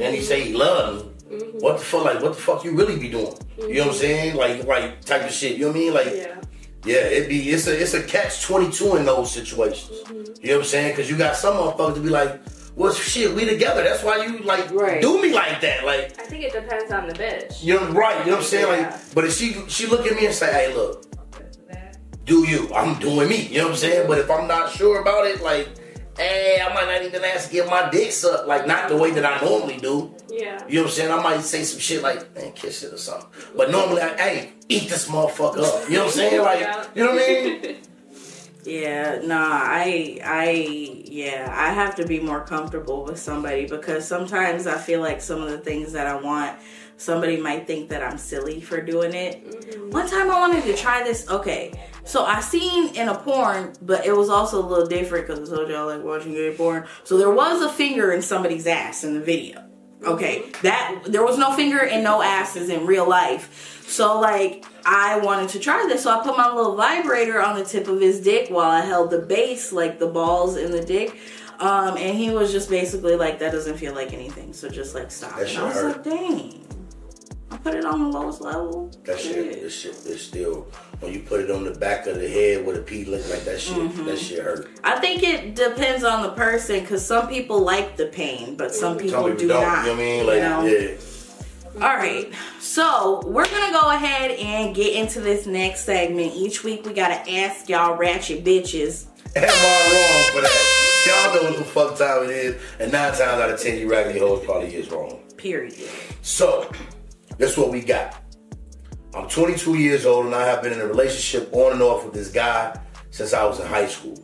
[0.00, 1.58] and he say he love me, mm-hmm.
[1.58, 3.36] what the fuck like what the fuck you really be doing?
[3.58, 4.36] You know what I'm saying?
[4.36, 4.38] Mm-hmm.
[4.38, 5.56] Like like type of shit.
[5.56, 5.94] You know what I mean?
[5.94, 6.40] Like yeah.
[6.84, 10.00] yeah, it be it's a it's a catch twenty two in those situations.
[10.04, 10.44] Mm-hmm.
[10.44, 10.96] You know what I'm saying?
[10.96, 12.40] Cause you got some motherfuckers to be like,
[12.76, 13.82] well shit, we together.
[13.82, 15.00] That's why you like Right.
[15.00, 15.84] do me like that.
[15.84, 17.62] Like I think it depends on the bitch.
[17.62, 18.66] you know right, you know what I'm saying?
[18.66, 18.90] Yeah.
[18.90, 21.06] Like but if she she look at me and say, Hey look,
[22.24, 22.72] do you.
[22.74, 23.46] I'm doing me.
[23.48, 24.08] You know what I'm saying?
[24.08, 25.68] But if I'm not sure about it, like,
[26.16, 29.10] hey, I might not even ask to get my dick sucked, like not the way
[29.12, 30.14] that I normally do.
[30.28, 30.66] Yeah.
[30.68, 31.12] You know what I'm saying?
[31.12, 33.28] I might say some shit like, man, kiss it or something.
[33.56, 35.88] But normally, I, hey, eat this motherfucker up.
[35.88, 36.42] You know what I'm saying?
[36.42, 37.76] Like, you know what I mean?
[38.64, 40.50] Yeah, nah, I I
[41.04, 45.42] yeah, I have to be more comfortable with somebody because sometimes I feel like some
[45.42, 46.56] of the things that I want,
[46.96, 49.44] somebody might think that I'm silly for doing it.
[49.44, 49.90] Mm-hmm.
[49.90, 51.28] One time I wanted to try this.
[51.28, 51.72] Okay,
[52.04, 55.56] so I seen in a porn, but it was also a little different because I
[55.56, 56.86] told y'all like watching gay porn.
[57.04, 59.64] So there was a finger in somebody's ass in the video.
[60.04, 63.84] Okay, that there was no finger and no asses in real life.
[63.86, 67.64] So like I wanted to try this, so I put my little vibrator on the
[67.64, 71.16] tip of his dick while I held the base, like the balls in the dick.
[71.60, 75.12] Um, and he was just basically like, "That doesn't feel like anything, so just like
[75.12, 75.84] stop." That And I was hurt.
[75.84, 76.66] like, "Dang."
[77.62, 78.90] Put it on the lowest level.
[79.04, 80.66] That shit, this shit is still,
[81.00, 83.44] when you put it on the back of the head with a pea look like
[83.44, 84.04] that shit, mm-hmm.
[84.06, 84.68] that shit hurt.
[84.82, 88.96] I think it depends on the person because some people like the pain, but some
[88.96, 89.86] people, Some people do don't, not.
[89.86, 90.26] you know what I mean?
[90.26, 90.64] Like, know?
[90.64, 90.96] yeah.
[91.86, 96.34] All right, so we're gonna go ahead and get into this next segment.
[96.34, 99.06] Each week we gotta ask y'all ratchet bitches.
[99.34, 101.02] Am I wrong for that?
[101.06, 103.90] Y'all know what the fuck time it is, and nine times out of ten, you
[103.90, 105.20] raggedy hoes probably is wrong.
[105.38, 105.74] Period.
[106.20, 106.70] So,
[107.42, 108.22] that's what we got.
[109.14, 112.14] I'm 22 years old and I have been in a relationship on and off with
[112.14, 114.16] this guy since I was in high school.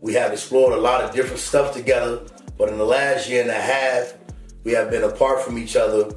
[0.00, 2.22] We have explored a lot of different stuff together,
[2.56, 4.14] but in the last year and a half,
[4.64, 6.16] we have been apart from each other.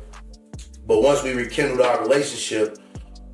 [0.87, 2.77] But once we rekindled our relationship,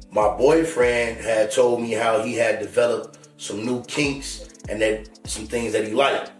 [0.09, 5.45] my boyfriend had told me how he had developed some new kinks and that some
[5.45, 6.31] things that he liked.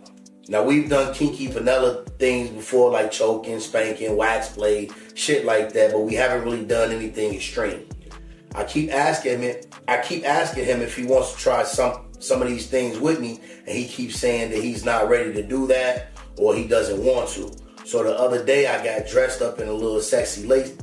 [0.48, 5.92] Now we've done kinky vanilla things before, like choking, spanking, wax play, shit like that,
[5.92, 7.88] but we haven't really done anything extreme.
[8.54, 9.56] I keep asking him,
[9.88, 13.20] I keep asking him if he wants to try some some of these things with
[13.20, 17.04] me, and he keeps saying that he's not ready to do that or he doesn't
[17.04, 17.52] want to.
[17.86, 20.76] So the other day I got dressed up in a little sexy lace.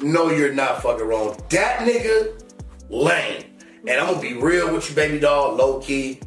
[0.00, 1.36] No, you're not fucking wrong.
[1.50, 2.40] That nigga
[2.88, 3.44] lame.
[3.86, 6.20] And I'm gonna be real with you, baby doll, low key.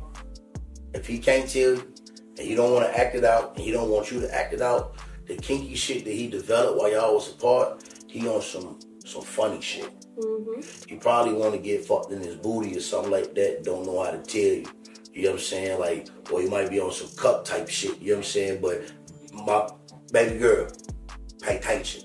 [0.93, 1.93] If he can't tell you
[2.37, 4.53] and you don't want to act it out and he don't want you to act
[4.53, 4.95] it out,
[5.35, 9.61] the kinky shit that he developed while y'all was apart, he on some some funny
[9.61, 9.89] shit.
[10.17, 10.89] Mm-hmm.
[10.89, 13.63] He probably want to get fucked in his booty or something like that.
[13.63, 14.65] Don't know how to tell you.
[15.13, 15.79] You know what I'm saying?
[15.79, 17.99] Like, or he might be on some cup type shit.
[17.99, 18.61] You know what I'm saying?
[18.61, 18.91] But
[19.33, 19.69] my
[20.11, 20.67] baby girl,
[21.41, 22.03] pay attention.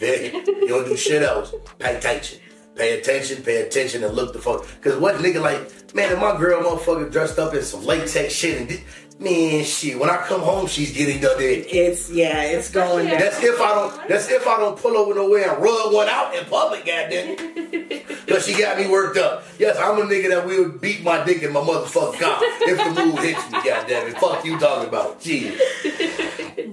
[0.00, 0.06] You
[0.46, 1.54] you don't do shit else.
[1.78, 2.40] Pay attention.
[2.74, 4.66] Pay attention, pay attention, and look the fuck.
[4.82, 8.60] Cause what nigga like, man, if my girl motherfucker dressed up in some latex shit
[8.60, 8.84] and di-
[9.18, 11.66] man, shit, when I come home, she's getting the dick.
[11.72, 13.18] It's yeah, it's going down.
[13.18, 14.08] That's if I don't.
[14.08, 17.36] That's if I don't pull over nowhere and rub one out in public, goddamn
[18.26, 18.32] it.
[18.32, 19.44] Cause she got me worked up.
[19.58, 23.04] Yes, I'm a nigga that will beat my dick in my motherfucking car if the
[23.04, 24.18] mood hits me, goddamn it.
[24.18, 25.20] Fuck you talking about?
[25.20, 25.56] Jeez.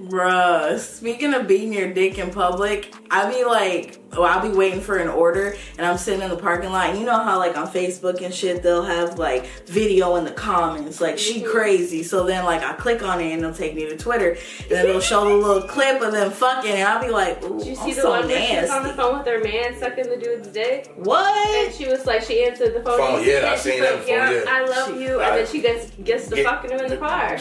[0.08, 4.80] Bruh, speaking of beating your dick in public, I be like, oh, I'll be waiting
[4.80, 6.90] for an order and I'm sitting in the parking lot.
[6.90, 10.30] And you know how, like, on Facebook and shit, they'll have, like, video in the
[10.30, 11.50] comments, like, she mhm.
[11.50, 12.02] crazy.
[12.02, 14.30] So then, like, I click on it and it'll take me to Twitter.
[14.30, 16.70] And then it'll show the little clip of them fucking.
[16.70, 18.82] And I'll be like, ooh, Did you I'm see the so one where she on
[18.84, 20.92] the phone with her man sucking the dude's dick?
[20.96, 21.43] What?
[21.46, 22.98] And she was like, she answered the phone.
[22.98, 24.44] Phone, and she- yeah, I she's seen like, that before, yeah.
[24.48, 25.20] I love She- you.
[25.20, 27.38] And then she gets gets to Get- fucking him in the car.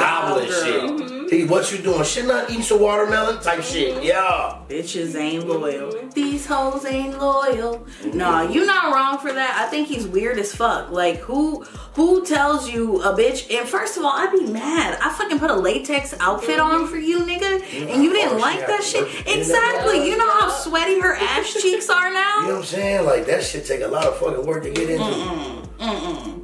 [0.00, 0.64] Gobbling girl.
[0.64, 0.82] shit.
[0.82, 1.28] Mm-hmm.
[1.28, 2.04] Hey, what you doing?
[2.04, 4.02] Shit, not eating some watermelon type shit.
[4.04, 4.58] Yeah.
[4.68, 5.90] Bitches ain't loyal.
[5.92, 6.10] Mm-hmm.
[6.10, 7.86] These hoes ain't loyal.
[8.12, 9.56] Nah, you not wrong for that.
[9.64, 10.90] I think he's weird as fuck.
[10.90, 11.62] Like who
[11.94, 14.98] who tells you a bitch and first of all, I'd be mad.
[15.00, 18.66] I fucking put a latex outfit on for you, nigga, and you didn't Oh, like
[18.66, 19.02] that shit.
[19.02, 20.06] work it in Exactly.
[20.08, 22.40] You know how sweaty her ass cheeks are now.
[22.42, 23.06] You know what I'm saying?
[23.06, 26.41] Like that shit take a lot of fucking work to get into.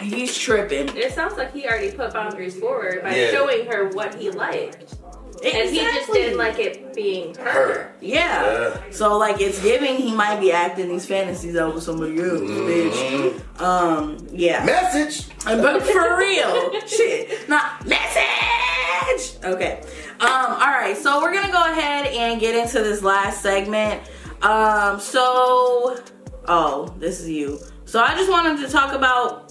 [0.00, 0.94] He's tripping.
[0.96, 3.30] It sounds like he already put boundaries forward by Yeah.
[3.30, 4.94] showing her what he liked.
[5.44, 7.44] And he just didn't like it being her.
[7.50, 7.92] Her.
[8.00, 8.42] Yeah.
[8.70, 8.76] Yeah.
[8.90, 13.38] So like it's giving he might be acting these fantasies out with somebody else, Mm-hmm.
[13.58, 13.60] bitch.
[13.62, 14.64] Um, yeah.
[14.64, 15.28] Message.
[15.44, 19.36] But for real, shit, not message.
[19.44, 19.82] Okay.
[20.20, 20.30] Um.
[20.30, 20.96] All right.
[20.96, 24.02] So we're gonna go ahead and get into this last segment.
[24.42, 24.98] Um.
[25.00, 25.98] So,
[26.48, 27.58] oh, this is you.
[27.84, 29.45] So I just wanted to talk about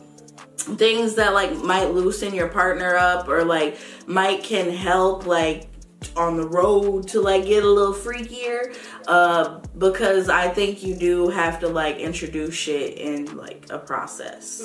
[0.58, 5.68] things that like might loosen your partner up or like might can help like
[6.15, 8.76] on the road to like get a little freakier
[9.08, 14.62] uh because i think you do have to like introduce shit in like a process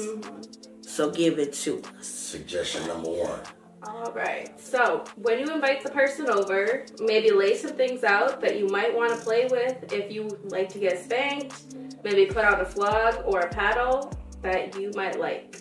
[0.83, 3.41] so give it to us Suggestion number one.
[3.83, 4.61] All right.
[4.61, 8.95] So when you invite the person over, maybe lay some things out that you might
[8.95, 9.93] want to play with.
[9.93, 11.75] If you like to get spanked,
[12.05, 15.57] maybe put out a flog or a paddle that you might like.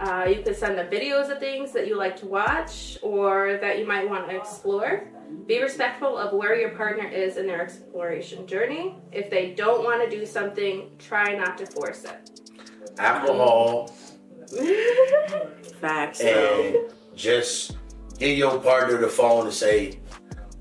[0.00, 3.78] Uh, you could send them videos of things that you like to watch or that
[3.78, 5.08] you might want to explore.
[5.46, 8.96] Be respectful of where your partner is in their exploration journey.
[9.12, 12.40] If they don't want to do something, try not to force it.
[12.98, 13.88] Alcohol
[15.80, 16.76] facts and
[17.14, 17.76] just
[18.18, 20.00] give your partner the phone and say,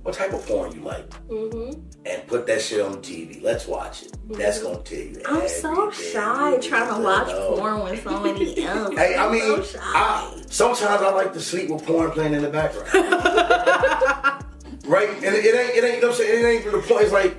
[0.03, 1.13] what type of porn you like?
[1.25, 1.71] hmm
[2.03, 3.43] And put that shit on TV.
[3.43, 4.15] Let's watch it.
[4.29, 5.21] That's gonna tell you.
[5.27, 7.55] i'm so shy trying to watch know.
[7.55, 9.79] porn with somebody else Hey, I mean, so shy.
[9.81, 12.91] I, sometimes I like to sleep with porn playing in the background.
[14.85, 15.09] right?
[15.09, 16.43] And it, it ain't, it ain't, you know what I'm saying?
[16.43, 17.03] It ain't even the point.
[17.03, 17.37] It's like,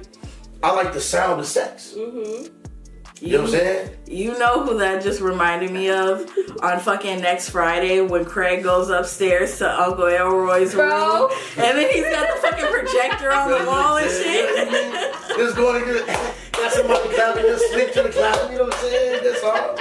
[0.62, 1.94] I like the sound of sex.
[1.96, 2.61] Mm-hmm.
[3.22, 3.90] You know what I'm saying?
[4.08, 6.28] You know who that just reminded me of
[6.60, 11.28] on fucking next Friday when Craig goes upstairs to Uncle Elroy's Bro.
[11.28, 15.36] room and then he's got the fucking projector on the wall and shit.
[15.36, 18.50] Just going to get, got somebody clapping, just slip to the clap.
[18.50, 19.20] You know what I'm saying?
[19.22, 19.78] That's all.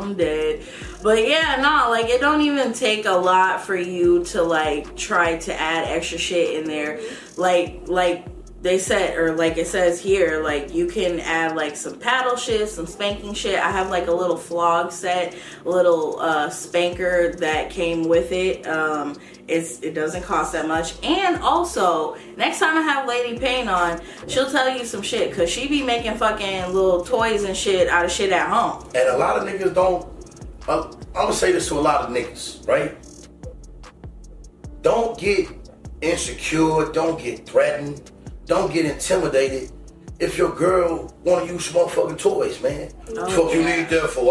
[0.00, 0.62] I'm dead.
[1.02, 5.36] But yeah, no, like it don't even take a lot for you to like try
[5.38, 7.00] to add extra shit in there.
[7.36, 8.24] Like like
[8.62, 12.68] they said or like it says here, like you can add like some paddle shit,
[12.68, 13.58] some spanking shit.
[13.58, 18.66] I have like a little flog set, a little uh spanker that came with it.
[18.66, 19.16] Um
[19.48, 20.94] it doesn't cost that much.
[21.04, 25.48] And also, next time I have Lady Pain on, she'll tell you some shit cuz
[25.50, 28.84] she be making fucking little toys and shit out of shit at home.
[28.94, 30.06] And a lot of niggas don't.
[30.66, 32.96] Uh, I'm gonna say this to a lot of niggas, right?
[34.82, 35.48] Don't get
[36.00, 36.90] insecure.
[36.92, 38.10] Don't get threatened.
[38.46, 39.70] Don't get intimidated.
[40.18, 42.88] If your girl wanna use motherfucking toys, man,
[43.30, 43.76] fuck you yeah.
[43.76, 44.24] need that for?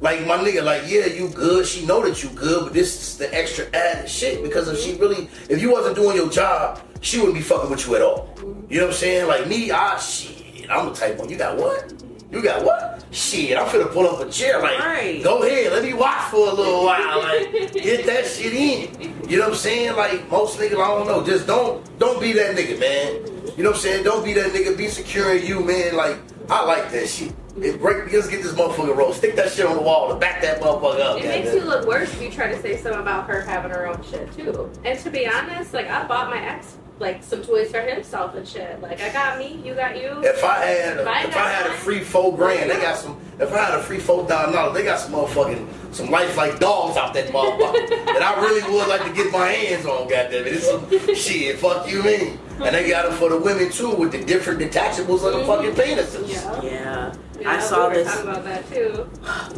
[0.00, 1.66] Like my nigga, like yeah, you good.
[1.66, 4.94] She know that you good, but this is the extra added shit because if she
[4.94, 8.30] really, if you wasn't doing your job, she wouldn't be fucking with you at all.
[8.70, 9.26] You know what I'm saying?
[9.26, 11.28] Like me, ah shit, I'm the type one.
[11.28, 11.92] You got what?
[12.32, 13.04] You got what?
[13.10, 14.60] Shit, I'm finna pull up a chair.
[14.60, 15.22] Like, Right.
[15.22, 17.20] go ahead, let me watch for a little while.
[17.20, 19.28] Like, get that shit in.
[19.28, 19.96] You know what I'm saying?
[19.96, 21.22] Like most niggas, I don't know.
[21.24, 23.35] Just don't, don't be that nigga, man.
[23.56, 24.04] You know what I'm saying?
[24.04, 24.76] Don't be that nigga.
[24.76, 25.96] Be secure in you, man.
[25.96, 26.18] Like,
[26.50, 27.32] I like that shit.
[27.60, 28.12] It break.
[28.12, 29.14] Let's get this motherfucker roll.
[29.14, 31.18] Stick that shit on the wall to back that motherfucker up.
[31.18, 33.86] It makes you look worse if you try to say something about her having her
[33.86, 34.70] own shit too.
[34.84, 38.46] And to be honest, like I bought my ex like some toys for himself and
[38.46, 38.80] shit.
[38.80, 40.22] Like I got me, you got you.
[40.22, 42.76] If I had, a, If I if got I had a free four grand, they
[42.76, 43.20] got some.
[43.38, 46.96] If I had a free four thousand dollars, they got some motherfucking some lifelike dogs
[46.96, 50.08] out that motherfucker that I really would like to get my hands on.
[50.08, 51.58] Goddamn it, it's some shit.
[51.58, 52.38] Fuck you, mean?
[52.62, 55.46] And they got them for the women too, with the different detachables of the mm-hmm.
[55.46, 56.32] fucking penises.
[56.32, 56.62] yeah.
[56.62, 57.16] Yeah.
[57.38, 58.14] Yeah, I saw we were this.
[58.14, 58.90] talking about that too.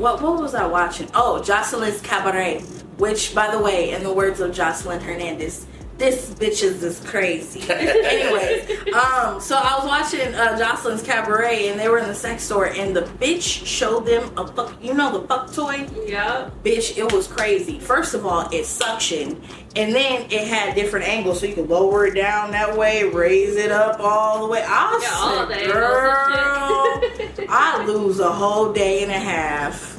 [0.02, 1.08] What what was I watching?
[1.14, 2.62] Oh, Joseline's Cabaret,
[2.96, 5.64] which by the way, in the words of Joseline Hernandez,
[5.98, 7.60] this bitches is just crazy.
[7.70, 12.44] Anyways, um, so I was watching uh, Joseline's Cabaret, and they were in the sex
[12.44, 14.74] store, and the bitch showed them a fuck.
[14.82, 16.50] You know the fuck toy, Yeah.
[16.64, 16.96] bitch.
[16.96, 17.80] It was crazy.
[17.80, 19.42] First of all, it suctioned,
[19.76, 23.56] and then it had different angles, so you could lower it down that way, raise
[23.56, 24.62] it up all the way.
[24.66, 27.46] I Yeah, all said, girl.
[27.48, 29.97] I lose a whole day and a half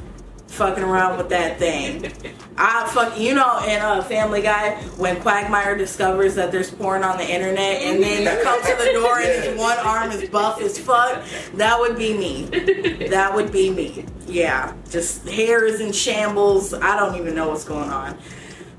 [0.60, 2.12] fucking around with that thing.
[2.58, 7.18] I fuck, you know, in a Family Guy when Quagmire discovers that there's porn on
[7.18, 10.62] the internet and then you come to the door and his one arm is buff
[10.62, 11.24] as fuck.
[11.54, 13.08] That would be me.
[13.08, 14.06] That would be me.
[14.28, 16.74] Yeah, just hair is in shambles.
[16.74, 18.18] I don't even know what's going on.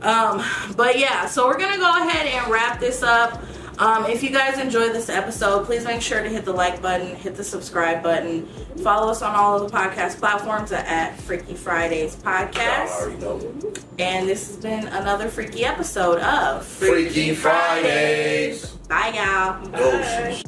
[0.03, 0.45] Um,
[0.77, 3.43] but yeah, so we're gonna go ahead and wrap this up.
[3.81, 7.17] Um, if you guys enjoyed this episode, please make sure to hit the like button,
[7.17, 8.47] hit the subscribe button,
[8.83, 13.11] follow us on all of the podcast platforms at, Freaky Fridays Podcast.
[13.99, 18.67] And this has been another freaky episode of Freaky Fridays.
[18.89, 19.67] Bye, y'all.
[19.71, 20.45] Doses.